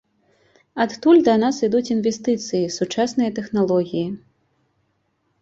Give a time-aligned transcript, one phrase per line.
[0.85, 4.03] Адтуль да нас ідуць інвестыцыі, сучасныя тэхналогіі.